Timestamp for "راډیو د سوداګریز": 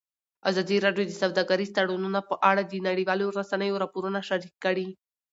0.85-1.69